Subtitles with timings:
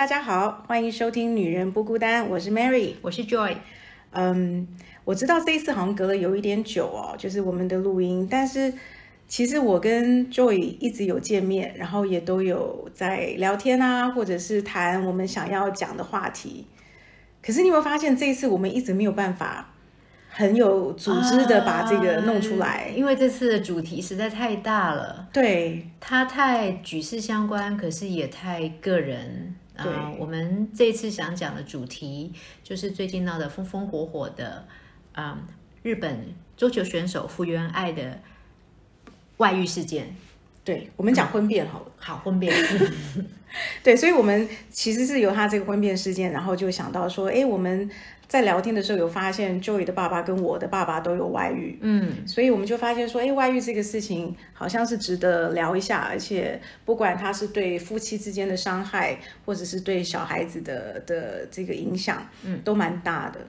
[0.00, 3.54] 大家好，欢迎收听《女人不孤单》，我是 Mary，我是 Joy。
[4.12, 4.66] 嗯，
[5.04, 8.72] 我知道这一次好像隔了有一点久哦，就是我们的录音，但是
[9.28, 16.64] 其实我跟 Joy 一直有见面，然后也都有在聊天啊，或者是谈我们想要讲的话题。
[17.42, 19.74] 可是你有没有发现，这一次我们一直没有办法
[20.30, 22.90] 很有组织的把这个弄出来？
[22.96, 29.56] 因为这次的主题实在太大了，对，它太举世相关，可是也太个人。
[29.82, 34.66] 对啊，我们这次想讲的主题就是最近闹得风风火火的，
[35.12, 35.40] 啊、
[35.82, 38.20] 日本桌球选手福原爱的
[39.38, 40.14] 外遇事件。
[40.62, 41.86] 对，我们讲婚变好了。
[41.96, 42.54] 好，婚变，
[43.82, 47.90] 对，所以我们其实是由他这个婚变事件，然后就想到说，哎，我们
[48.30, 63.40] 在聊天的时候有发现，Joey 的爸爸跟我的爸爸都有外遇，嗯，所以我们就发现说，哎，外遇这个事情好像是值得聊一下，而且不管他是对夫妻之间的伤害，或者是对小孩子的的这个影响，嗯，都蛮大的。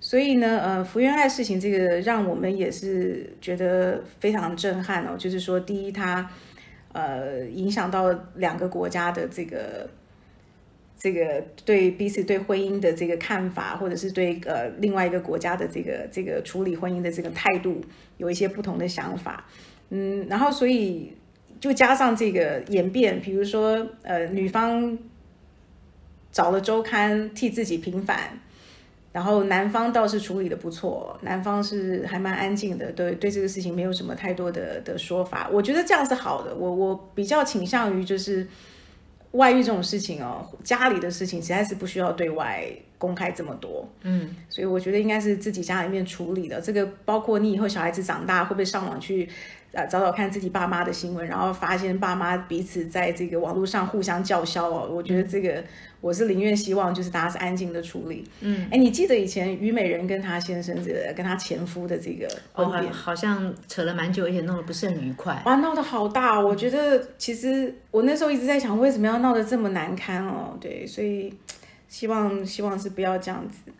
[0.00, 5.16] 所以呢，呃，福原爱事情这个让我们也是觉得非常震撼哦。
[5.18, 6.26] 就是说，第一，它
[6.92, 9.86] 呃影响到两个国家的这个
[10.96, 17.80] 这个对彼此对婚姻的这个看法，或者是对呃另外一个国家的这个这个处理婚姻的这个态度
[18.16, 19.44] 有一些不同的想法。
[19.90, 21.12] 嗯，然后所以
[21.60, 24.98] 就加上这个演变，比如说呃女方
[26.32, 28.38] 找了周刊替自己平反。
[29.12, 35.48] 然后男方倒是处理的不错，男方是还蛮安静的，对对这个事情没有什么太多的的说法。
[35.52, 38.44] 我觉得这样是好的，我我比较倾向于就是
[39.34, 42.66] 外遇这种事情哦，家里的事情实在是不需要对外
[42.98, 46.60] 公开这么多，嗯，所以我觉得应该是自己家里面处理的。
[46.60, 49.28] 这个包括你以后小孩子长大会不会上网去
[49.72, 55.62] 呃找找看自己爸妈的新闻，然后发现爸妈彼此在这个网络上互相叫嚣哦，我觉得这个。
[56.04, 58.22] 我是宁愿希望就是大家是安静的处理。
[58.42, 62.28] 嗯，哎，你记得以前虞美人跟她先生这个跟她前夫的这个
[62.92, 65.42] 好像扯了蛮久，而且弄得不是很愉快。
[65.46, 66.38] 哇，闹得好大！
[66.38, 70.54] 我觉得其实我那时候一直在想，为什么要闹得这么难堪哦？
[70.60, 71.32] 对，所以
[71.88, 73.72] 希望希望是不要这样子。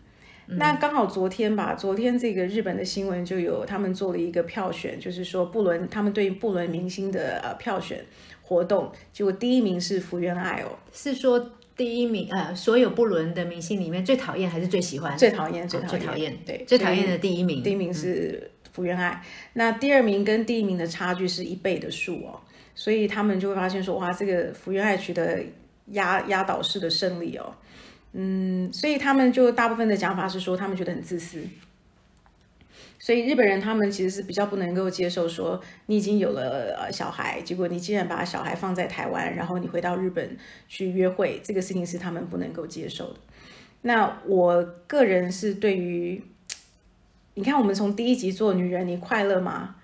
[0.47, 8.03] 那刚好昨天吧，昨天这个日本的新闻就有他们做了一个票选，就是说布伦他们对布伦明星的呃票选
[8.41, 15.17] 活动，结果第一名是福原爱哦，是说第一名，呃，所有不伦的明星里面最讨厌还是最喜欢？
[15.17, 17.61] 最讨厌最哦讨厌最讨厌，对最讨厌的第一名。
[17.61, 19.21] 第一名是福原爱，
[19.53, 22.39] 那第二名跟第一名的差距是一倍的数哦，
[22.73, 25.43] 所以他们就会发现说，哇，这个福原爱取得
[25.87, 27.53] 压压倒式的胜利哦，
[28.13, 31.41] 嗯，所以他们就大部分的讲法是说，他们觉得很自私。
[33.05, 40.35] 所以日本人他们其实是比较不能够接受说你已经有了呃小孩，结果你竟然把小孩放在台湾，然后你回到日本
[40.67, 43.19] 去约会，这个事情是他们不能够接受的。
[43.83, 46.19] 那我个人是对于
[47.35, 49.75] 你看，我们从第一集做女人，你快乐吗？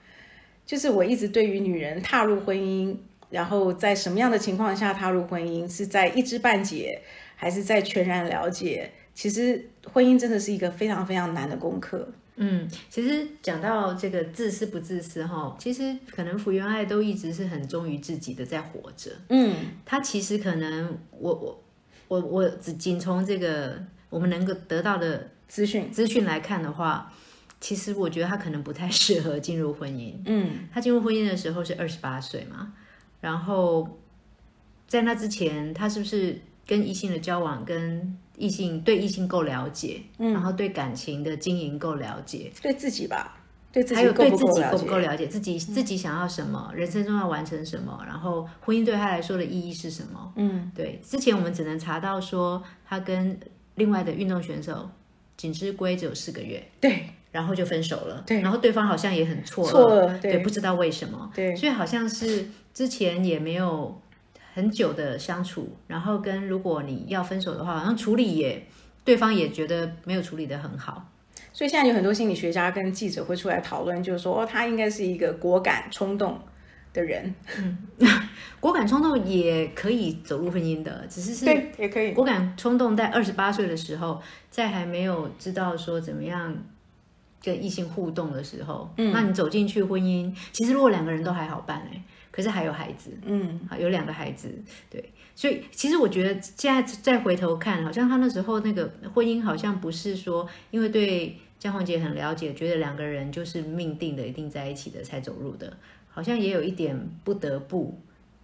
[0.65, 2.95] 就是我一直对于女人踏入婚姻，
[3.29, 6.99] 然后在什么样的情况下踏入婚姻，是在一知半解，
[7.35, 8.89] 还是在全然了解？
[9.13, 12.11] 其实婚姻真的是一个非常非常难的功课。
[12.37, 19.11] 嗯，其实讲到这个自私不自私哈，其实可能福原爱都一直是很忠于自己的在活着。
[19.29, 19.53] 嗯，
[19.85, 21.63] 她其实可能我我
[22.07, 27.13] 我我只仅从这个我们能够得到的资讯，资讯来看的话，
[27.59, 30.15] 其实我觉得她可能不太 适合进入婚姻。
[30.25, 32.73] 嗯，她进入婚姻的时候是二十八岁嘛，
[33.19, 33.99] 然后
[34.87, 40.33] 在那之前，她是不是跟异性的交往跟异性对异性够了解，嗯。
[40.33, 43.37] 然后对感情的经营够了解，对自己吧，
[43.71, 50.33] 对自己够有对自己不够不够了解，自己自己想要什么，人生中要完成什么，然后婚姻对他来说的意义是什么？
[50.35, 53.39] 嗯，对，之前我们只能查到说他跟
[53.75, 54.89] 另外的运动选手
[55.37, 57.03] 锦织圭只有四个月，对。
[57.31, 58.41] 然后就分手了，对。
[58.41, 61.55] 然后对方好像也很错愕，错了，对，不知道为什么，对。
[61.55, 63.97] 所以好像是之前也没有
[64.53, 68.65] 很久的相处，然后跟如果你要分手的话，好像处理也
[69.03, 71.09] 对方也觉得没有处理的很好，
[71.53, 76.39] 所以现在有很多心理学家跟记者会出来讨论，就是说，哦，他应该是一个果敢冲动
[76.93, 77.33] 的人，
[78.59, 86.55] 果敢冲动也可以走入婚姻的，只是是对，也可以，果敢冲动在二十八岁的时候，在还没有知道说怎么样
[87.41, 94.49] 跟异性互动的时候，嗯，那你走进去婚姻，其实如果两个人都还好办哎、可是还有孩子，嗯，好有两个孩子，
[94.89, 105.77] 对，所以其实我觉得现在再回头看，好像他那时候那个婚姻好像不是说因为对江宏杰很了解，觉得两个人就是命定的一定在一起的才走入的，
[106.09, 107.99] 好像也有一点不得不。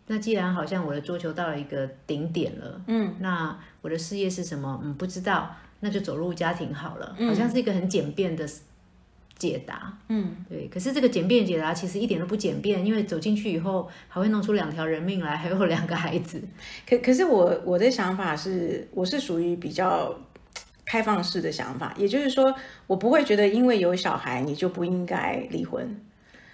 [0.10, 4.80] 那既然好像我的桌球到了一个顶点了，嗯，那我的事业是什么？
[4.84, 7.16] 嗯，不知道，那就走入家庭好了。
[7.28, 8.48] 好像是一个很简便的
[9.38, 10.68] 解答，嗯，对。
[10.68, 16.42] 可是这个简便解答其实一点都不简便，因为走进去以后还会弄出两条人命来，还有两个孩子。
[16.90, 20.20] 可可是我我的想法是，我是属于比较
[20.86, 22.54] 开放式的想法，也就是说，
[22.88, 26.02] 我不会觉得因为有小孩你就不应该离婚。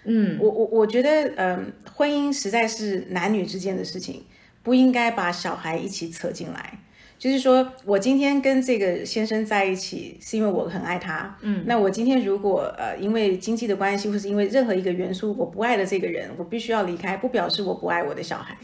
[0.06, 4.26] 嗯，我我我觉得，嗯，婚姻实在是男女之间的事情，
[4.62, 6.80] 不应该把小孩一起扯进来。
[7.24, 11.34] 就是说我今天跟这个先生在一起，是因为我很爱他。
[11.40, 18.58] 嗯，那我今天如果呃因为经济的关系，或是因为任何一个元素，我不爱了这个人，我必须要离开，不表示我不爱我的小孩。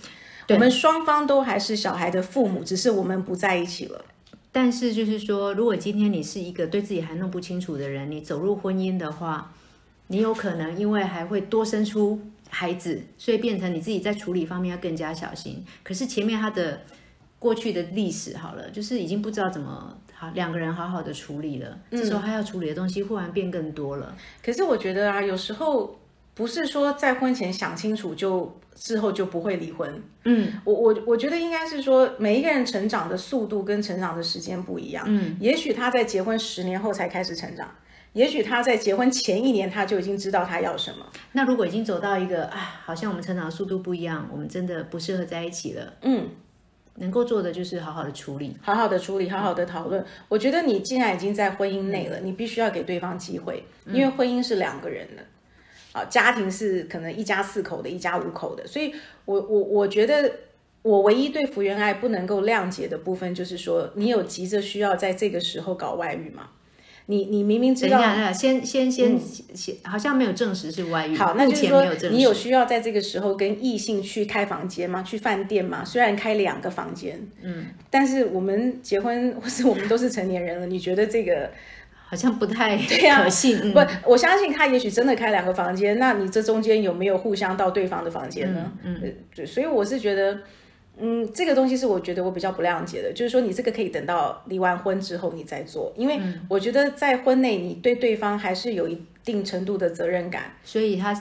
[0.50, 4.03] 我们双方都还是小孩的父母，只是我们不在一起了。
[4.51, 9.53] 但是就是说，如果今天你是一个对自己还弄不清楚的人，你走入婚姻的话，
[10.07, 12.19] 你有可能因为还会多生出
[12.50, 15.63] 孩子，所以变成你自己在处理方面要更加小心。
[15.81, 16.81] 可是前面他的。
[17.39, 21.80] 过去的历史好了，就是已经不知道怎么好两个人好好的处理了。
[21.89, 24.13] 这时候他要处理的东西忽然变更多了。
[24.44, 25.97] 可是我觉得啊，有时候
[26.33, 30.03] 不是说在婚前想清楚就之后就不会离婚。
[30.25, 35.06] 嗯，我我我觉得应该是说每一个人成长的速度跟成长的时间不一样。
[35.07, 37.74] 嗯，也许他在结婚十年后才开始成长，
[38.12, 41.06] 也许他在结婚前一年他就已经知道他要什么。
[41.31, 45.94] 那如果已经走到一个啊，好像我们成长的速度不一样，我们真的不适合在一起了。
[46.01, 46.27] 嗯。
[46.99, 50.05] 能够做的就是好好的处理，好好的处理，好好的讨论。
[50.27, 55.23] 我觉得你既然已经在婚姻内了，你必须要给对方机会，因为婚姻是两个人的，
[55.93, 58.67] 啊，家庭是可能一家四口的，一家五口的。
[58.67, 58.93] 所以，
[59.25, 60.31] 我我我觉得
[60.81, 66.49] 我唯一对福原爱不能够谅解的部分，就是说你有急着需要在这个时候搞外遇吗？
[67.11, 68.00] 你你明明知道，
[68.31, 69.19] 先先先
[69.56, 71.15] 先，好像没有证实是外遇。
[71.15, 75.01] 好，那就是说你有需要在这个时候跟异性去开房间吗？
[75.01, 75.83] 去饭店吗？
[75.83, 81.50] 虽然开两个房间，嗯，但是我们结婚或是我们都是成年人了，你觉得这个
[82.07, 83.73] 好像不太可信？
[83.73, 88.71] 不，我相信他也许真的开两个房间，那你这中间有没有互相到对方的房间呢？
[88.83, 90.38] 嗯，所以我是觉得。
[90.99, 101.13] 嗯，这个东西是我觉得我比较不谅解的，就是说你这个可以等到离完婚之后你再做，因为我觉得在婚内你对对方还是有一定程度的责任感，所以他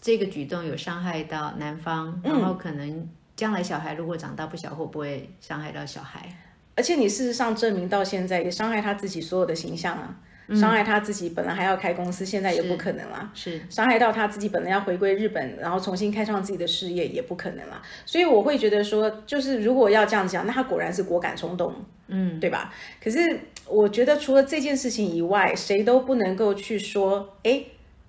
[0.00, 6.28] 这个举动有伤害到男方，然后可能将来小孩如果长大不小，会不会伤害到小孩？
[6.74, 10.16] 而且你事实上证明到现在也伤害他自己所有的形象啊。
[10.54, 13.30] 伤害他自己，本来还要开公司，现在也不可能了。
[13.34, 17.80] 是伤害到他自己，本来要回归日本，然后重新开创自己的事业，也不可能了。
[18.04, 21.74] 所以我会觉得说，就是如果要这样讲，那他果然是果敢冲动，
[22.08, 22.72] 嗯，对吧？
[23.02, 23.18] 可是
[23.66, 27.64] 我觉得除了这件事情以外，谁都不能够去说，哎，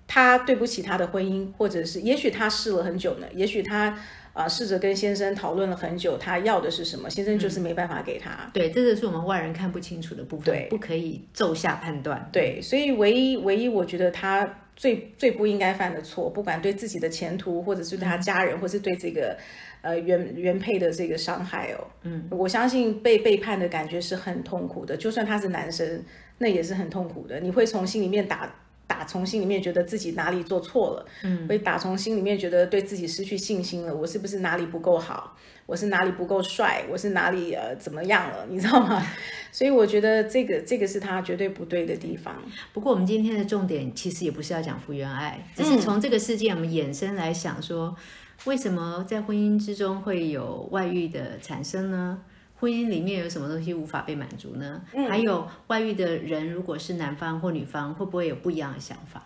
[0.06, 3.98] 他对不起他的婚姻，或者是也许他试了很久呢，也许他。
[4.34, 7.08] 啊，试着跟先生讨论了很久，他要的是什么？
[7.08, 8.50] 先生就是没办法给他。
[8.52, 12.28] 对，这个是我们外人看不清楚的部分，对，不可以骤下判断。
[12.32, 14.44] 对，所以唯一唯一，我觉得他
[14.74, 19.38] 最最不应该犯的错，不管对自己的前途，或者是对他家人，或是对这个
[19.82, 26.02] 呃原原配的这个伤害哦，嗯，我相信被背叛的感觉是很痛苦的，就算他是男生，
[26.38, 28.52] 那也是很痛苦的，你会从心里面打。
[28.86, 33.94] 打从心里面觉得自己哪里做错了，嗯，会打从心里面觉得对自己失去信心了。
[33.94, 35.36] 我是不是哪里不够好？
[35.66, 36.84] 我是哪里不够帅？
[36.90, 38.46] 我是哪里呃怎么样了？
[38.50, 39.02] 你知道吗？
[39.50, 42.42] 所以我觉得这个这个是他绝对不对的地方。
[42.72, 47.96] 不过我们今天的重点其实也不是要讲福原爱，只是从这个事件我们衍生来想说，
[48.44, 52.18] 为什么在婚姻之中会有外遇的产生呢？
[52.64, 54.80] 婚姻里面有什么东西无法被满足呢？
[55.06, 59.22] 还有外遇的人，如果是男方或女方，会不会有不一样的想法？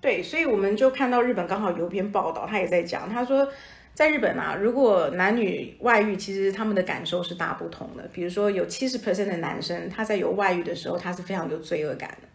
[0.00, 3.48] 对，所以我们就看到日本刚好有篇报道，他也在讲，他说
[3.92, 8.08] 在日本啊，如果男女外遇，其实他们的感受是大不同的。
[8.12, 12.28] 比如说有七十 percent 的男生，他在有外遇的时候，他是非常有罪恶感的，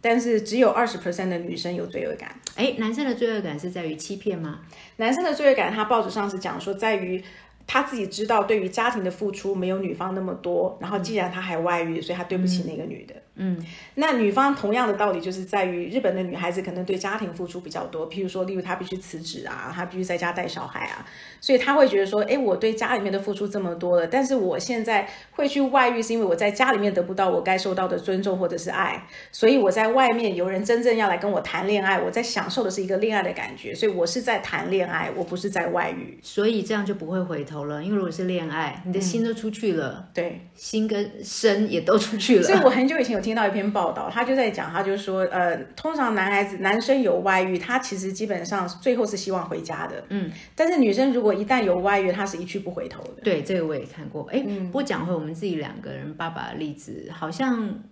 [0.00, 2.30] 但是只有二十 percent 的女生有罪恶感。
[2.54, 4.60] 哎，男生的罪恶感是在于欺骗吗？
[4.98, 7.20] 男生的罪恶感，他报纸上是讲说在于。
[7.68, 10.76] 他自己知道，对于家庭的付出没有女方那么多。
[10.80, 13.14] 然后，既然他还外遇，所以他对不起那个女的。
[13.40, 13.56] 嗯，
[13.94, 21.06] 那女方同样的道理就是在于日本的女孩子可能对家庭付出比较多，譬如说，例如她必须辞职啊，她必须在家带小孩啊，
[21.40, 37.57] 所以她会觉得说，哎，我对家里面的付出这么多了，但是我现在会去外遇，是因为我在家里面得不到我该受到的尊重或者是爱，所以我在外面有人真正要来跟我谈恋爱，我在享受的是一个恋爱的感觉，所以我是在谈恋爱，我不是在外遇，所以这样就不会回头。
[37.58, 42.42] 头了，因为如果是恋爱，你的心都出去了，对，心跟身也都出去了。
[42.44, 53.22] 所以我很久以前有听到一篇报道，他就在讲，他就说，呃，通常男孩子男生有外遇，他其实基本上最后是希望回家的，嗯，但是女生如果一旦有外遇，他是一去不回头的。
[53.22, 54.22] 对，这个我也看过。
[54.30, 57.82] 哎，不过讲回我们自己两个人爸爸的例子，好像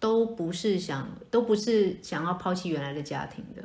[0.00, 3.62] 都不是想，都不是想要抛弃原来的家庭的。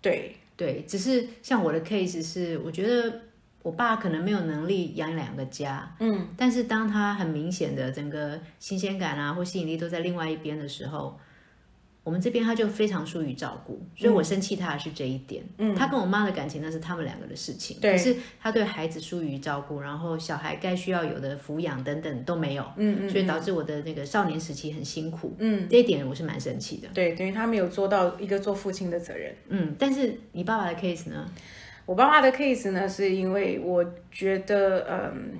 [0.00, 3.22] 对对，只是像我的 case 是，我觉得
[3.64, 11.18] 我爸可能没有能力养两个家，嗯，但是当他很明显的整个新鲜感啊或吸引力都在另外一边的时候。
[12.04, 15.42] 我们这边他就非常疏于照顾，所以我生气他的是这一点。
[15.56, 17.78] 嗯，他跟我妈的感情那是他们两个的事情。
[17.80, 22.62] 对，可是他对孩子疏于照顾，然后小孩该需要有的抚养等等都没有。
[22.76, 25.34] 嗯嗯，所以导致我的那个少年时期很辛苦。
[25.38, 26.88] 嗯，这一点我是蛮生气的。
[26.92, 29.34] 对，等于他没有做到一个做父亲的责任。
[29.48, 31.26] 嗯，但是你爸爸的 case 呢？
[31.86, 35.38] 我爸爸的 case 呢，是因为我觉得，嗯。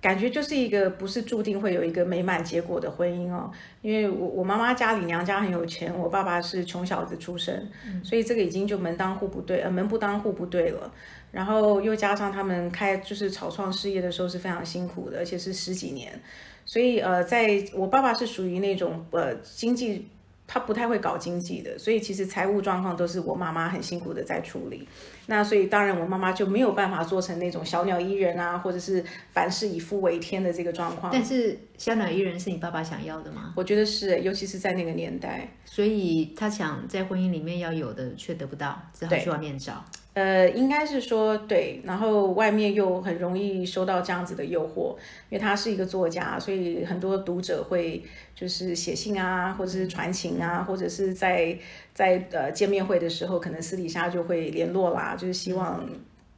[0.00, 7.66] 感觉就是一个不是注定会有一个美满结果的婚姻哦，因为我我妈妈家里娘家很有钱，我爸爸是穷小子出身，
[8.02, 10.92] 所以这个已经就门当户不对，呃门不当户不对了。
[11.32, 16.20] 然后又加上他们开就是草创事业的时候是非常辛苦的，而且是十几年，
[16.66, 20.06] 所以呃在我爸爸是属于那种呃经济。
[20.46, 24.86] 他不太会搞经济的，所以其实财务状况都是我妈妈很辛苦的在处理。
[25.26, 31.10] 那所以当然我妈妈就没有办法做成那种小鸟依人啊，或者是凡事以夫为天的这个状况。
[31.10, 33.54] 但是小鸟依人是你爸爸想要的吗？
[33.56, 35.48] 我觉得是，尤其是在那个年代。
[35.64, 39.84] 所以他想在婚姻里面要有的却得不到，只好去外面找。
[40.14, 44.92] 呃，应该是说对，然后外面又很容易收到这样子的诱惑，
[45.28, 48.00] 因为他是一个作家，所以很多读者会
[48.32, 51.58] 就是写信啊，或者是传情啊，或者是在
[51.92, 55.84] 在呃见面会的时候，可能私底下就会联络啦，就是希望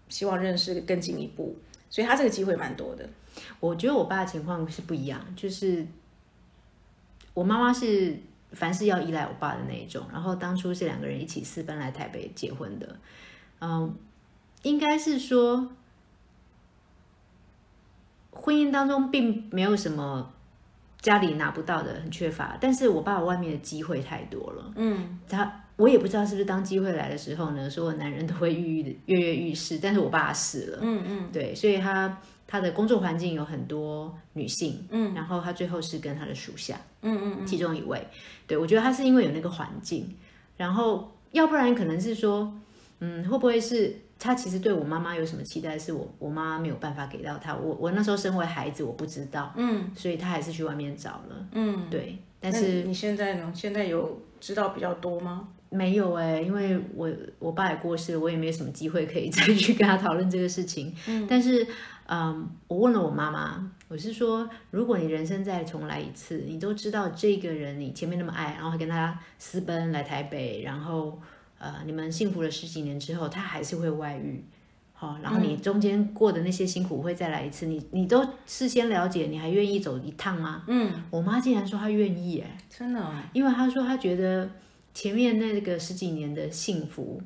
[0.09, 1.55] 希望认识更进一步，
[1.91, 3.07] 所以他这个机会蛮多的。
[3.61, 5.87] 我觉得我爸的情况是不一样，就是
[7.35, 8.17] 我妈妈是
[8.53, 12.97] 凡事要依赖我爸的那一种，然后当初是两个人一起私奔来台北结婚的。
[13.61, 13.97] 嗯，
[14.63, 15.71] 应该是说，
[18.33, 20.33] 婚姻当中并没有什么
[21.01, 22.59] 家里拿不到的，很缺乏。
[22.61, 24.73] 但是我爸爸外面的机会太多了。
[24.77, 30.79] 嗯，他我也不知道是不是当机会来的时候呢，所有男人都会郁郁跃跃欲试，但是我爸死了。
[30.83, 34.87] 嗯嗯，对，所以他他的工作环境有很多女性。
[34.91, 36.79] 嗯，然后他最后是跟他的属下。
[37.01, 38.07] 嗯嗯，其中一位，
[38.47, 40.15] 对我觉得他是因为有那个环境，
[40.57, 42.53] 然后要不然可能是说。
[43.01, 47.55] 嗯，会不会是他其实对我妈妈有什么期待，是我我妈妈没有办法给到他。
[47.55, 52.19] 我我那时候身为孩子，我不知道，嗯，所以他还是去外面找了，嗯，对。
[52.41, 53.53] 但是你现在呢？
[53.55, 55.49] 现在有知道比较多吗？
[55.69, 60.95] 没有哎，因为我我爸也过世了，我也没有什么机会可以再去跟他讨论这个事情。
[61.09, 61.67] 嗯，但是
[62.07, 71.21] 嗯，我问了我妈妈，我是说，如果你人生再重来一次，你都知道这个人你前面那么爱，然后还跟他私奔来台北，然后。
[71.59, 74.45] 呃，你们幸福了十几年之后，他还是会外遇，
[74.93, 80.65] 好，然后你中间过的那些辛苦会再来一次，你你都事先了解，你还愿意走一趟吗？
[80.67, 84.51] 嗯，我妈竟然说她愿意，哎，真的，因为她说她觉得
[84.93, 87.23] 前面那个十几年的幸福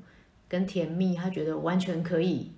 [0.49, 2.53] 跟甜蜜，她觉得完全可以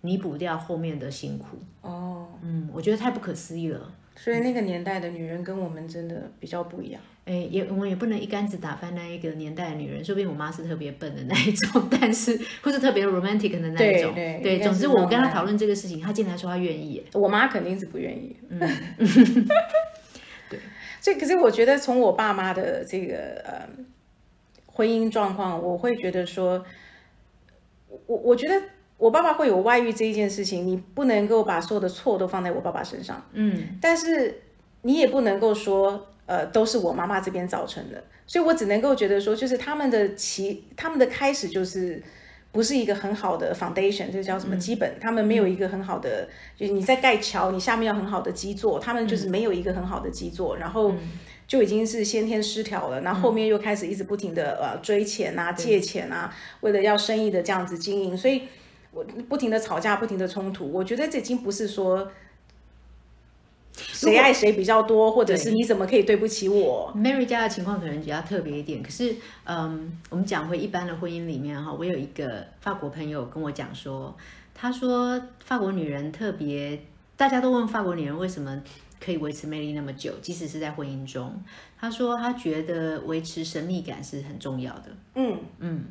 [0.00, 1.58] 弥补掉后面的辛苦。
[1.82, 3.92] 哦，嗯，我觉得太不可思议了。
[4.16, 7.02] 所以那个年代的女人跟我们真的比较不一样。
[7.26, 10.04] 哎，也我们也不能一竿子打翻那一个年代的女人。
[10.04, 14.14] 说不定我妈是特别笨的那一种， 但是或是特别 romantic 的那一种。
[14.14, 14.60] 对对对。
[14.60, 17.02] 总之，我跟她讨论这个事情，她竟然说她愿意。
[17.14, 18.36] 我妈肯定是不愿意。
[18.50, 18.60] 嗯。
[20.50, 20.60] 对。
[21.00, 23.66] 所以，可是我觉得从我爸妈的这个呃
[24.66, 26.62] 婚姻状况，我会觉得说，
[28.04, 28.60] 我我觉得
[28.98, 33.26] 我爸爸会有外遇这一件事情，你不能够把所有的错都放在我爸爸身上。
[33.32, 33.78] 嗯。
[33.80, 34.42] 但是
[34.82, 36.08] 你也不能够说。
[36.26, 42.02] 呃，都是我妈妈这边造成的，所以我只能够觉得说，就是他们的起，他们的开始就是
[42.50, 44.90] 不是一个很好的 foundation，这叫什么基本？
[44.98, 46.26] 他们没有一个很好的，
[46.56, 50.94] 就是你在盖桥，你下面要很好的基座，他们就是没有一个很好的基座，然后
[51.46, 58.44] 就已经是先天失调了，那后面又开始一直不停的呃追钱啊、借钱啊，为了要生意的这样子经营，所以
[58.92, 62.10] 我不停的吵架、不停的冲突，我觉得这已经不是说。
[64.04, 74.14] 谁爱谁比较多，或者是你怎么可以对不起我？Mary 家的情况可能比较特别一点，可是，嗯，我们讲回一般的婚姻里面哈，我有一个法国朋友跟我讲说，
[74.54, 76.80] 他说法国女人特别，
[77.16, 78.62] 大家都问法国女人为什么
[79.00, 81.42] 可以维持魅力那么久，即使是在婚姻中，
[81.78, 84.84] 他说他觉得维持神秘感是很重要的。
[85.14, 85.84] 嗯嗯，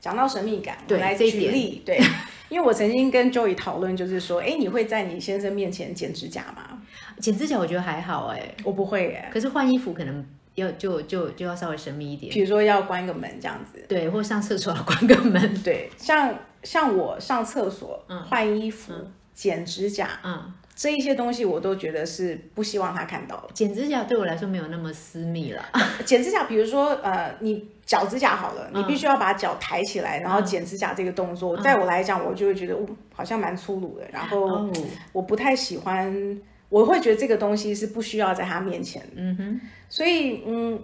[0.00, 2.00] 讲到神秘感，我，来举例，对。
[2.48, 6.80] 因为我曾经跟 Joey 讨论，就是说，哎，你会在你先生面前剪指甲吗？
[7.20, 9.28] 剪指甲我觉得还好哎，我不会哎。
[9.30, 15.90] 可是换衣服可能要就就就要稍微神秘一点，比如说要关个门这样子，对，或上厕所要关个门，对。
[15.98, 18.94] 像像我上厕所、换衣服、
[19.34, 20.54] 剪指甲，嗯。
[20.78, 23.48] 这一些东西我都觉得是不希望他看到。
[23.52, 25.60] 剪指甲对我来说没有那么私密了。
[26.04, 32.78] 剪指甲，比如说呃，你脚指甲好了，你必须要把脚抬起来，然后剪指甲这个动作，在我来讲，我就会觉得
[33.12, 34.06] 好像蛮粗鲁的。
[34.12, 34.70] 然后
[35.12, 39.02] 我不太喜欢，我会觉得这个东西是不需要在他面前。
[39.16, 39.60] 嗯哼。
[39.88, 40.80] 所以嗯，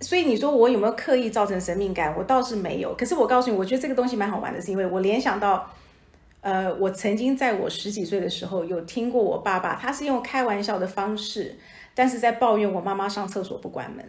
[0.00, 2.12] 所以你说我有没有刻意造成神秘感？
[2.18, 2.92] 我倒是没有。
[2.96, 5.70] 可是我告诉你，我觉得这个东西蛮好玩的，是因为我联想到。
[6.48, 11.58] 呃，我曾经在我十几岁的时候有听过我爸爸，他是用开玩笑的方式，
[11.94, 14.02] 但是在抱怨我妈妈上厕所不关门。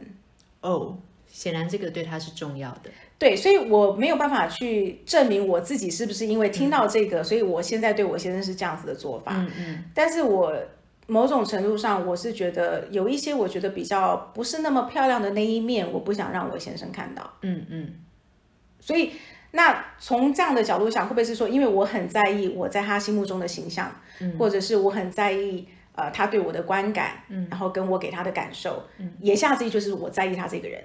[0.62, 2.90] 哦，显然这个对他是重要的。
[3.18, 9.34] 对，所以我没有办法去证明我自己是不是因为听到这个，所以我现在对我先生是这样子的做法。
[9.36, 9.84] 嗯嗯。
[9.94, 10.56] 但是我
[11.08, 17.34] 某种程度上，我是觉得有一些我觉得比较不是那么漂亮的那一面，我不想让我先生看到。
[17.42, 17.96] 嗯嗯。
[18.80, 19.12] 所以。
[19.52, 23.92] 那从这样的角度想，会不会是说，因为我很在意我在他心目中的形象，
[24.38, 28.84] 或者是我很在意呃他对我的观感，然后跟我给他的感受，
[29.22, 30.84] 言下之意就是我在意他这个人。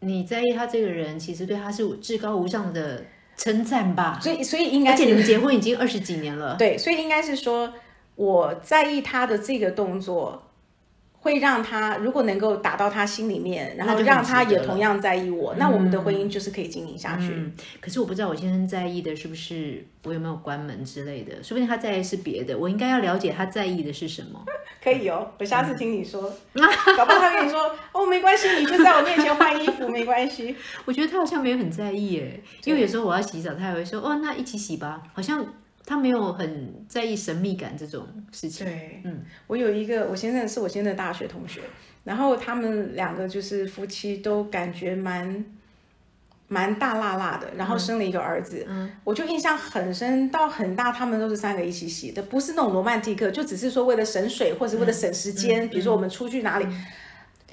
[0.00, 3.04] 你在意他这个人，其实对他是至高无上的
[3.36, 4.18] 称赞吧？
[4.22, 7.74] 所以，所以应该，而且你们结婚已经二十几年了，对，所以应该是说
[8.14, 10.44] 我在意他的这个动作。
[11.28, 17.52] 会让他如果能够打到他心里面，然后让他也同样在意我，那我们的婚姻就是可以经营下去。
[17.80, 22.56] 可是我不知道我先生在意的是不是我有没有关门之类的，说不定他在意是别的。
[22.56, 24.42] 我应该要了解他在意的是什么。
[24.82, 26.22] 可以哦，我下次听你说，
[26.96, 30.56] 搞不好他跟你说哦，没关系，你就在我面前换衣服，没关系。
[30.86, 35.44] 我觉得他好像没有很在意耶，因为有时候我要洗澡，他也会说哦，那一起洗吧，好像。
[35.88, 38.66] 他没有很在意神秘感这种事情。
[38.66, 41.62] 对，嗯，我有一个，我先生是我现在的大学同学，
[42.04, 45.42] 然后他们两个就是夫妻，都感觉蛮
[46.48, 56.66] 蛮大辣辣的，然后生了一个儿子，嗯，我就印象很深，到很大，他们都是三个一起洗的，不是那种罗曼蒂克，就只是说为了省水或者为了省时间，比如说我们出去哪里。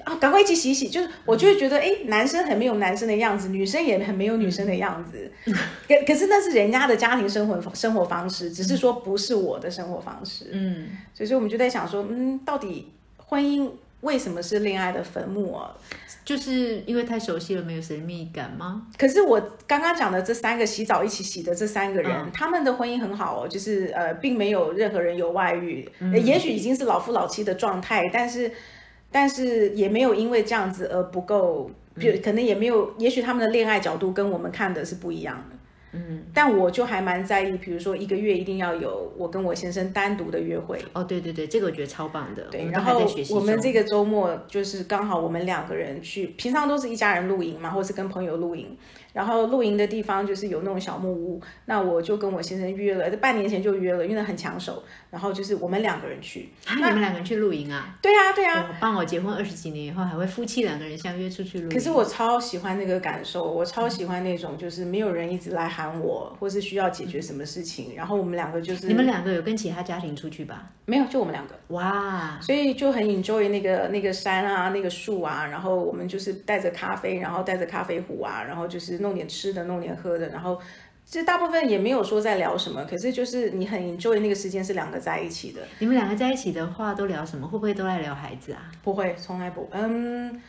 [0.04, 5.32] 啊，赶快一起洗洗，就是我就会觉得，哎，男生很没有男生的样子，女生也很没有女生的样子。
[5.44, 10.48] 可可是那是人家的家庭生活生活方式，只是说不是我的生活方式。
[10.52, 13.68] 嗯，所以说我们就在想说，嗯，到底婚姻
[14.02, 15.74] 为什么是恋爱的坟墓啊？
[16.24, 18.86] 就是因为太熟悉了，没有神秘感吗？
[18.96, 25.88] 可是我刚刚讲的这三个洗澡一起洗的这三个人，他们的婚姻很好哦，就是呃，并没有任何人有外遇，
[26.24, 28.52] 也许已经是老夫老妻的状态，但是。
[29.10, 35.56] 但是也没有因为这样子而不够，比如可能也没有，也许他们的恋爱角度跟我们看的是不一样的。
[35.92, 40.78] 嗯，但我就还蛮在意，比如说一个月一定要有我跟我先生单独的约会。
[40.92, 42.42] 哦，对对对，这个我觉得超棒的。
[42.50, 48.76] 对，然后我们这个周末就是刚好我们两个人去，平常都是一家人露营嘛，或是跟朋友露营。
[49.16, 54.84] 然后露营的地方就是有那种小木屋，那我就跟我先生约了，这半年前就约了，因为很抢手。
[55.10, 57.96] 然后就是我们两个人去，你们两个人去露营啊？
[58.02, 58.76] 对啊，对啊。
[58.78, 61.70] 帮我结婚二十几年以后，还会夫妻两个人相约出去露营。
[61.70, 70.70] 可是我超喜欢那个感受，我超喜欢那种就是没有人一直来喊我，或是需要解决什么事情，然后我们两个就是你们两个有跟其他家庭出去吧？
[70.84, 71.54] 没有，就我们两个。
[71.68, 79.05] 哇，所以就很 enjoy 那个那个山啊，那个树啊，然后我们就是带着咖啡，然后带着咖啡壶啊，然后就是。
[79.06, 80.60] 弄点吃的，弄点喝的，然后
[81.04, 85.60] 其实大部分也没有说在聊什么，可是就是你很 enjoy 那个时间是两个在一起的。
[85.78, 87.46] 你们两个在一起的话都聊什么？
[87.46, 88.70] 会不会都在聊孩子啊？
[88.82, 90.42] 不会，从来不，嗯，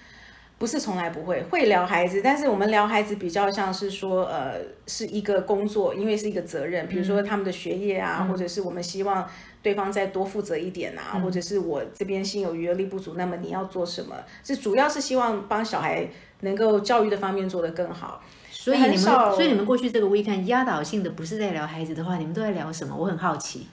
[0.58, 4.56] 不是从来不会，会聊孩子，但是我们聊孩子比较像是说，呃，
[4.88, 9.30] 是一个工作，因为是一个责任，比如说他们的学业啊，或者是我们希望
[9.62, 14.15] 对方再多负责一点啊，或者是我这边心有余而力不足，那么你要做什么？
[14.43, 16.08] 是主要是希望帮小孩
[16.39, 18.24] 能够教育的方面做得更好。
[18.60, 22.96] 所以你们，所以你们过去这个 weekend 压倒性的不是在聊孩子的话，你们都在聊什么？
[22.96, 23.67] 我很好奇。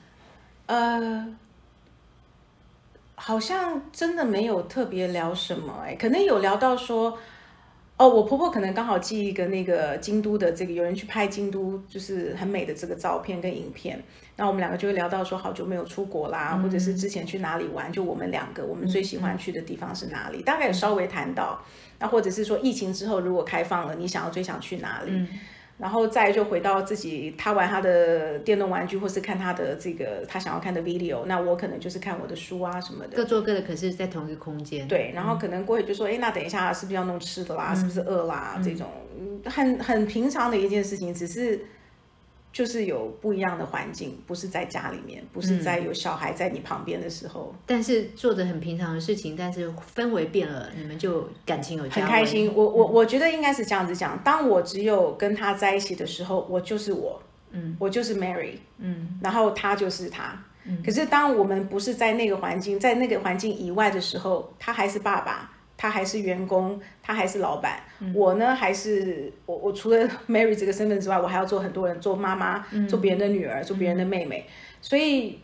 [0.66, 1.26] 呃，
[3.16, 7.18] 好像真的没有特别聊什么，哎，可能有聊到说，
[7.96, 14.02] 哦，我婆婆可能刚好寄一个那个京都的这个有人去拍京都，就是很美的这个照片跟影片，
[14.34, 20.42] 那我们两个就会聊到说，好久没有出国啦，或者是之前去哪里玩，就我们两个，我们最喜欢去的地方是哪里？
[20.42, 21.62] 大概有稍微谈到。
[22.00, 25.12] 那或者是说疫情之后如果开放了，你想要最想去哪里？
[25.76, 31.24] 然后再就回到自己，他玩他的电动玩具，或是看他的这个他想要看的 video。
[31.26, 33.16] 那我可能就是看我的书啊什么的。
[33.16, 34.86] 各做各的，可是在同一个空间。
[34.86, 37.74] 对，然后可能过去就说，哎，那等一下是不是要弄吃的啦？
[37.74, 38.60] 是不是饿啦？
[38.62, 38.88] 这种
[39.46, 41.60] 很很平常的一件事情，只是
[42.54, 52.52] 就是有不一样的环境，不是在家里面，不是在有小孩在你旁边的时候，但是做着很平常的事情，但是氛围变了，你们就感情有很开心。
[52.54, 60.40] 我我我觉得应该是这样子讲，当我只有跟他在一起的时候，我就是我，嗯，我就是 Mary，嗯，然后他就是他。
[60.82, 67.82] 可是当我们不是在那个环境，在那个环境以外的时候，他还是爸爸，他还是员工，他还是老板。
[68.14, 74.46] 我呢，还是我我除了 Mary 这个身份之外，我还要做很多人，做妈妈，做别人的女儿，做别人的妹妹。
[74.80, 75.40] 所以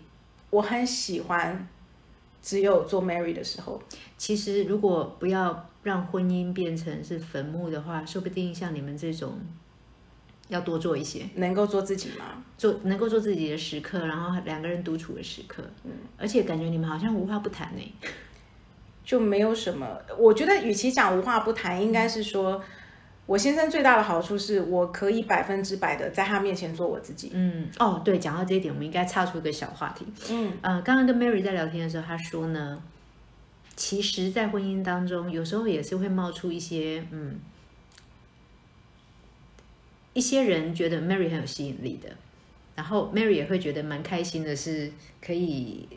[0.50, 1.68] 我很喜欢
[2.42, 3.82] 只有做 Mary 的时候。
[4.16, 9.38] 其实如果不要让婚姻变成是坟墓的话，说不定像你们这种
[10.48, 12.44] 要多做一些，能够做自己吗？
[12.58, 15.62] 做能够做自己的时刻，然后两个人独处的时刻。
[15.84, 17.94] 嗯，而且感觉你们好像无话不谈呢。
[19.11, 22.62] 就没有什么，我觉得与其讲无话不谈，应该是说，
[23.27, 27.33] 我先生最大的好处是我可以百分之百的在他面前做我自己。
[27.35, 30.07] 嗯，哦，对，讲到这一点，我们应该插出一个小话题。
[30.31, 32.81] 嗯，呃，刚刚跟 Mary 在聊天的时候，她说呢，
[33.75, 37.40] 其实，在婚姻当中，有时候也是会冒出一些，嗯，
[40.12, 42.09] 一些人觉得 Mary 很有吸引力的，
[42.77, 45.88] 然后 Mary 也会觉得蛮开心的，是可以。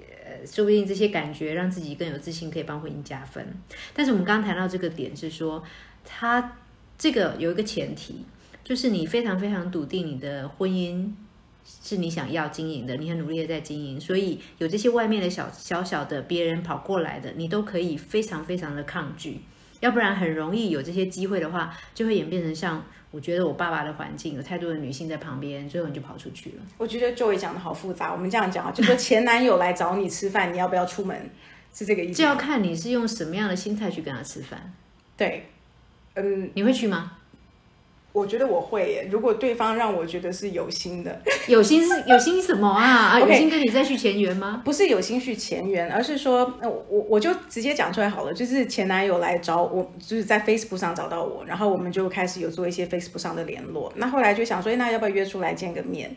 [0.45, 3.45] 说不定这些感觉让自己更有自信，可以帮婚姻加分。
[3.93, 5.63] 但是我们刚刚谈到这个点是说，
[6.05, 6.57] 他
[6.97, 8.25] 这个有一个前提，
[8.63, 11.11] 就是你非常非常笃定你的婚姻
[11.65, 19.41] 是你想要经营的，你很努力的在经营，所以有这些外面的小小小的别人跑过来的，你都可以非常非常的抗拒，
[19.83, 22.81] 要不然很容易有这些机会的话，就会演变成像。
[23.11, 26.55] 我觉得我爸爸的环境有太多的女性在旁边，最后你就跑出去了。
[26.79, 28.11] 我觉得 Joy 讲的好复杂。
[28.11, 31.29] 我们这样讲啊，就说前男友来找你吃饭，你要不要出门？
[31.71, 32.13] 是这个意思。
[32.15, 34.73] 这要看你是用什么样的心态去跟他吃饭。
[35.15, 35.47] 对，
[36.15, 37.11] 嗯，你会去吗？
[38.13, 42.85] 我觉得我会耶，如果对方让我觉得是有心的， 有心是有心什么啊？
[42.85, 44.61] 啊，有心跟你再续前缘吗？
[44.63, 53.91] 不是有心续前缘，而是说，我我我就直接讲出来好了，就是前男友来找我，就是在 Facebook 上找到我，然后我们就开始有做一些 Facebook 上的联络。
[53.95, 56.15] 那后来就想说，那要不要约出来见个面？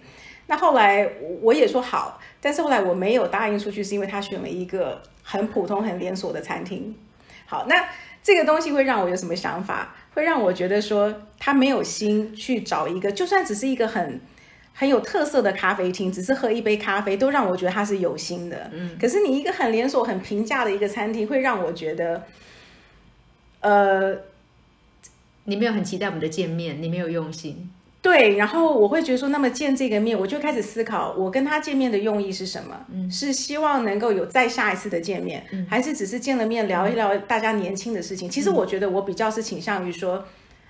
[0.49, 6.95] 那后来我也说好，但是后来我没有答应出去，是因为他选了一个很普通、很连锁的餐厅。
[7.47, 7.89] 好，那
[8.23, 9.95] 这个东西会让我有什么想法？
[10.17, 14.19] 会让我觉得说他没有心去找一个，就算只是一个很
[14.73, 18.71] 很有特色的咖啡厅，只是喝一杯咖啡，都让我觉得他是有心的。
[18.73, 22.25] 嗯，可是你一个很连锁、很平价的一个餐厅，会让我觉得，
[23.61, 24.17] 呃，
[25.45, 27.71] 你没有很期待我们的见面，你没有用心。
[28.07, 32.87] 对，然后我会觉得说，那么见这个面，我就开始思考，我跟他见面的用意是什么？
[32.89, 38.31] 嗯，是希望能够有再下一次的见面，还是只是见了面聊一聊大家年轻的事情？
[38.31, 40.25] 其实我觉得我比较是倾向于说，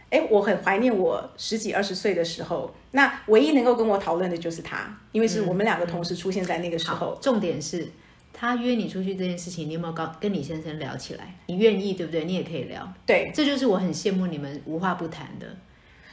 [0.08, 7.18] 哎，我很怀念我十几二十岁的时候，那唯一能够跟我讨论的就是他，因为是我们两个同时出现在那个时候。
[7.20, 7.86] 重点是
[8.32, 11.34] 他约你出去这件事情，你有没有跟跟李先生聊起来？
[11.48, 12.24] 你愿意对不对？
[12.24, 12.90] 你也可以聊。
[13.04, 15.46] 对，这就是我很羡慕你们无话不谈的。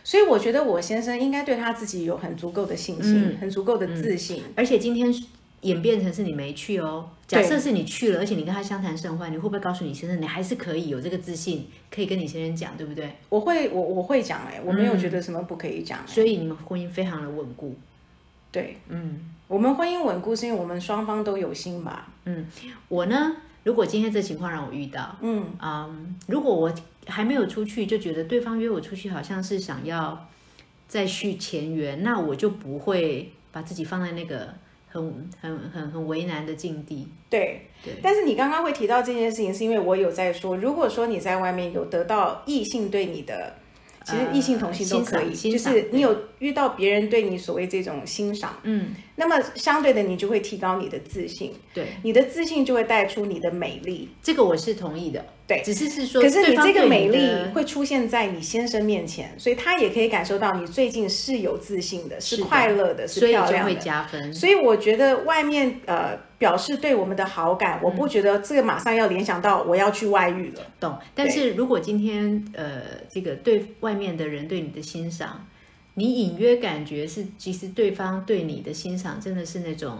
[0.03, 4.43] 所以我觉得我先生应该对他自己有很足够的信心，很足够的自信。
[4.55, 5.13] 而且今天
[5.61, 13.15] 演变成是你没去哦，假设是你去了，而且你跟他相谈甚欢，你会不会告诉你先生，你还是可以有这个自信，可以跟你先生讲，对不对？
[13.29, 15.99] 我会，我我会讲，哎，我没有觉得什么不可以讲。
[16.05, 17.73] 所以你们婚姻非常的稳固。
[18.51, 22.11] 对，嗯，我们婚姻稳固是因为我们双方都有心吧。
[22.25, 22.45] 嗯，
[22.89, 25.89] 我呢，如果今天这情况让我遇到，嗯啊，
[26.27, 26.73] 如果我。
[27.05, 30.25] 还没有出去就觉得对方约我出去好像是想要
[30.87, 34.53] 再续前缘，那我就不会把自己放在那个
[34.87, 37.05] 很很很很为难的境地。
[37.29, 37.95] 对，对。
[38.01, 43.53] 但是你刚刚会提到这件事情，是因为我有在说，如果说你在外面有得到异性对你的。
[44.05, 64.33] 其实异性同性都可以，就是你有遇到别人对你所谓这种欣赏，嗯，那么相对的你就会提高你的自信，对，你的自信就会带出你的美丽，这个我是同意的，对，只是是说，可是你这个美丽会出现在你先生面前，所以他也可以感受到你最近是有自信的，是快乐的，是漂亮的，会加分。
[64.33, 66.19] 所以我觉得外面呃。
[66.43, 70.61] 表示对我们的好感，我不觉得这个马上要联想到我要去外遇了。
[70.77, 70.99] 懂？
[71.15, 75.47] 但是如果今天呃，这个对外面的人对你的欣赏，
[75.93, 79.99] 你隐约感觉是，其实对方对你的欣赏真的是那种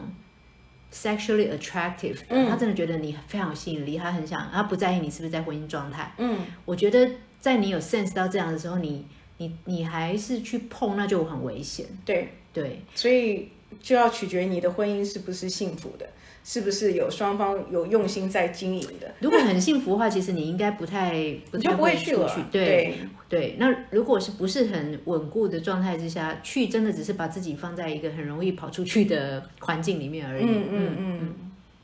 [0.92, 2.18] sexually attractive，
[2.50, 6.14] 他真的觉得你非常有吸引力，他很想，他不在意你是不是在婚姻状态。
[6.18, 9.06] 嗯，我觉得在你有 sense 到这样的时候，你
[9.38, 11.86] 你你还是去碰，那就很危险。
[12.04, 13.48] 对，对，所以
[13.82, 16.08] 就要取决你的婚姻是不是幸福的，
[16.44, 19.14] 是不是有双方有用心在经营的。
[19.20, 21.12] 如果很幸福的话，其实你应该不太
[21.52, 22.48] 不太你就不会去了。
[22.52, 22.98] 对对
[23.30, 30.46] 对，那如果是不是很稳固的状态之下去，真的只是把自己放在一个很容易跑出去的环境里面而已。
[30.46, 31.34] 嗯嗯嗯，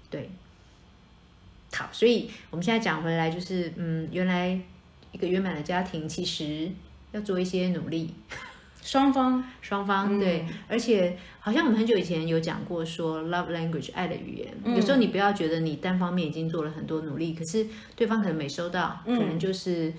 [0.09, 0.29] 对。
[1.71, 4.59] 好，所以我们现在讲回来，就是嗯，原来
[5.11, 6.69] 一个圆满的家庭其实
[7.11, 8.13] 要做一些努力，
[8.81, 19.93] 双方双方、嗯对，而且好像我们很久以前有讲过说 love language 爱的语言，嗯有时候你不要觉得你单方面已经做了很多努力，可是对方可能没收到，嗯可能就是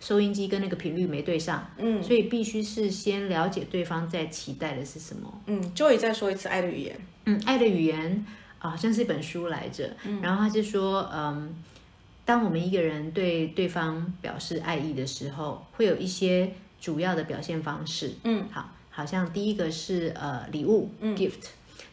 [0.00, 5.40] 收音机跟那个频率没对上，嗯所以必须是先了解对方在期待的是什么。
[5.46, 6.98] 嗯，Joy 再说一次爱的语言。
[7.24, 8.24] 嗯，爱的语言
[8.58, 9.96] 啊，好像是一本书来着。
[10.20, 11.54] 然后他是说，嗯，
[12.24, 18.12] 当我们一个人对对方表示爱意的时候，会有一些主要的表现方式。
[18.24, 21.44] 嗯，好，好像第一个是呃礼物、gift，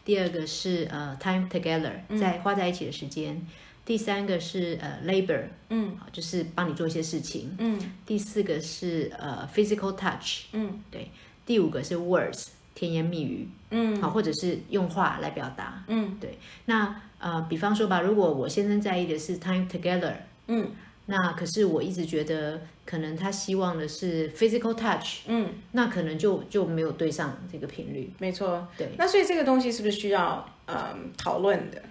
[0.04, 3.46] 第二个是呃 time together，在花在一起的时间。
[3.86, 7.56] 第三个是呃 labor，嗯好，就是帮你做一些事情。
[7.58, 11.10] 嗯第四个是呃 physical touch，嗯对。
[11.46, 13.48] 第五个是 words，甜言蜜语。
[13.70, 15.82] 嗯好，或者是用话来表达。
[15.88, 20.14] 嗯对，那呃，比方说吧，如果我先生在意的是 time together，
[20.46, 20.70] 嗯
[21.10, 28.12] 那可是我一直觉得可能他希望的是 physical touch，嗯，那可能就就没有对上这个频率。
[28.20, 28.68] 没错。
[28.78, 31.82] 对，那所以这个东西是不是需要嗯讨论的？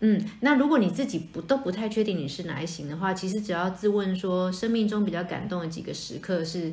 [0.00, 6.72] 嗯，那如果你自己不都不太确定你是哪一型的话，其实只要自问说，生命中比较感动的几个时刻是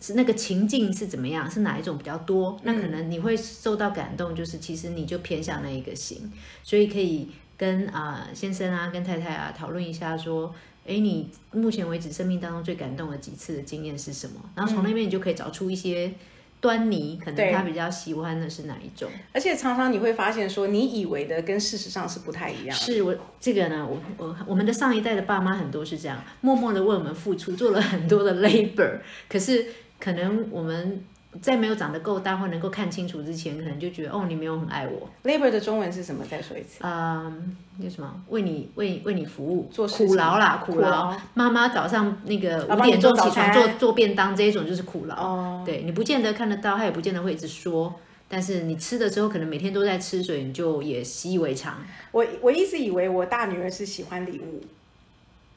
[0.00, 2.58] 是那个情境是怎么样，是哪一种比较多？
[2.64, 6.32] 那可能你会受到感动，就是其实你就偏向那一个型，
[6.64, 10.52] 所以可以跟啊、先生啊、跟太太啊讨论一下说。
[10.86, 14.40] 诶，你目前为止生命当中最感动的几次的经验是什么？
[14.54, 16.12] 然后从那边你就可以找出一些
[16.60, 19.10] 端倪，可能他比较喜欢的是哪一种。
[19.32, 22.76] 而且常常你会发现说，你以为的跟事实上是不太一样。
[22.76, 29.66] 是我这个呢，我我我们的上一代的爸妈很多是这样，默默的为我们付出，做了很多的 labor，可是
[30.00, 31.04] 可能我们
[31.40, 36.24] 在没有长得够大或能够看清楚之前，可能就觉得哦，你没有很爱我，Labor 的中文是什么？
[36.30, 36.78] 再说一次。
[36.80, 41.16] 嗯，那什么，为你为为你服务，做事苦劳啦，苦苦劳劳。
[41.34, 45.14] 妈妈早上那个五点钟起床餐做做便当这一种就是苦劳。
[45.16, 47.94] 哦，对你不见得看得到，他也不见得会一直说，
[48.28, 51.78] 但是你吃的时候可能每天都在吃，所以你就也习以为常。
[52.12, 54.62] 我我一直以为我大女儿是喜欢礼物，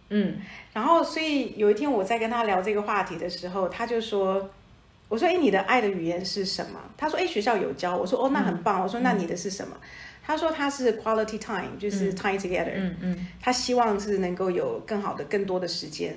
[0.09, 0.37] 嗯，
[0.73, 4.49] 然后所以有一天我在跟她聊这个话题的时候，她就说。
[5.10, 8.82] 我说：“哎，你的爱的语言是什么？”他说：“哎，学校有教。”我说：“哦，那很棒。
[8.82, 9.76] 我说：“那你的是什么？”
[10.24, 12.74] 他说：“他是 quality time，就是 time together。
[12.76, 16.15] 嗯嗯，他希望是能够有更好的、更多的时间。”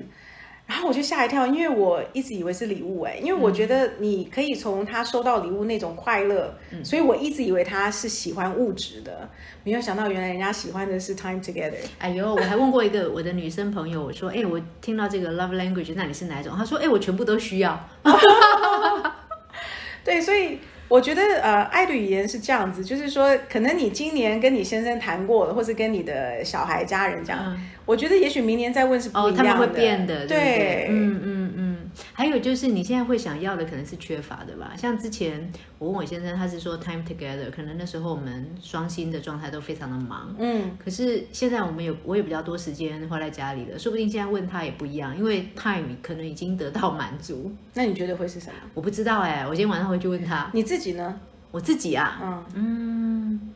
[0.72, 9.28] 然后我就吓一跳，因为我一直以为是礼物哎，因为我觉得你可以从他收到礼物那种快乐，所以我一直以为他是喜欢物质的，
[9.64, 11.76] 没有想到原来人家喜欢的是 time together。
[11.98, 16.56] 哎呦，我还问过一个我的女生朋友，我说，哎，我听到这个 love language，那你是哪一种？
[16.56, 17.78] 她说，哎，我全部都需要。
[20.02, 20.58] 对，所以
[20.92, 31.71] 我觉得呃，爱的语言是这样子，就是说，可能你今年跟你先生谈过了，或是跟你的小孩、家人讲，我觉得也许明年再问是不哦，一样的，他们会变的，对，嗯嗯嗯。
[32.12, 34.72] 还有就是你现在会想要的可能是缺乏的吧？
[34.76, 47.52] 像之前我问我先生，他是说 time together，可能那时候我们双薪的状态都非常的忙，嗯，可是现在我们有我也比较多时间花在家里了，说不定现在问他也不一样，因为 time 可能已经得到满足。
[47.74, 48.54] 那你觉得会是什么？
[48.74, 50.50] 我不知道哎、我今天晚上回去问他。
[50.52, 51.20] 你自己呢？
[51.50, 53.54] 我自己啊，嗯嗯，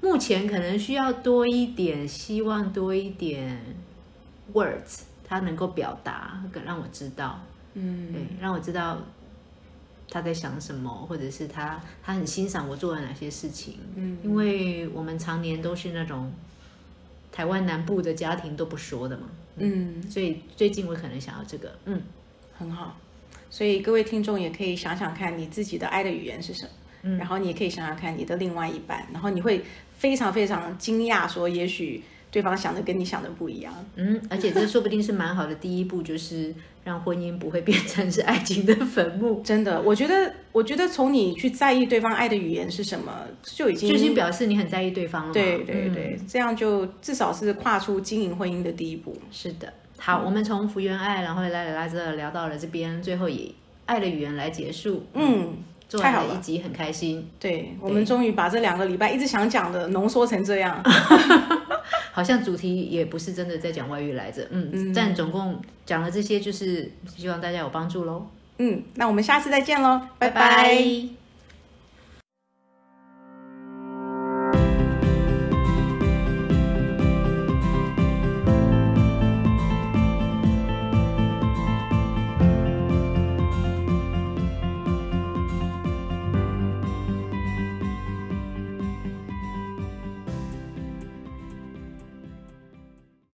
[0.00, 3.58] 目前可能需要多一点，希望多一点
[4.54, 7.38] words，他能够表达，更让我知道，
[7.74, 8.98] 嗯，对，让我知道
[10.10, 13.78] 他在想什么，或者是他他很欣赏我做了哪些事情。
[13.94, 16.32] 嗯，因为我们常年都是那种
[17.30, 22.00] 台湾南部的家庭都不说的嘛，嗯，所以最近我可能想要这个，嗯，
[22.56, 22.96] 很好。
[23.50, 26.70] 所以各位听众也可以想想看，你自己的爱的语言是什么，
[27.02, 27.18] 嗯。
[27.18, 29.62] 然后你也可以想想看你的另外一半，然后你会
[29.96, 33.72] 非常非常惊讶，说也许对方想的跟你想的不一样。
[33.96, 43.12] 嗯，而且这说不定是蛮好的第一步，就是让婚姻不会变成是爱情的坟墓，真的，我觉得，我觉得从你去在意对方爱的语言是什么，
[43.42, 45.32] 就已经就已经表示你很在意对方了。
[45.32, 49.16] 对对对，嗯这样就至少是跨出经营婚姻的第一步。
[49.30, 49.72] 是的。
[49.96, 53.54] 好，我们从福原爱，然后来来来这聊到了这边，最后以
[53.86, 55.04] 爱的语言来结束。
[55.14, 55.56] 嗯，
[55.88, 57.28] 做太好一集，很开心。
[57.40, 60.80] 对，我们终于把这两个礼拜一直想讲的浓缩成这样。
[62.18, 64.92] 好像主题也不是真的在讲外遇来着，嗯，嗯。
[64.92, 68.26] 但总共讲了这些，就是希望大家有帮助喽。
[68.58, 70.28] 嗯，那我们下次再见喽，拜。
[70.28, 71.17] 拜拜